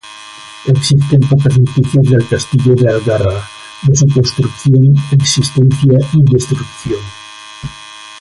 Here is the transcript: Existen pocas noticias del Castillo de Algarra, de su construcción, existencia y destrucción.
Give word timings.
Existen 0.65 1.19
pocas 1.29 1.59
noticias 1.59 2.03
del 2.09 2.27
Castillo 2.27 2.73
de 2.73 2.89
Algarra, 2.89 3.47
de 3.83 3.95
su 3.95 4.07
construcción, 4.07 4.95
existencia 5.11 5.99
y 6.13 6.23
destrucción. 6.33 6.99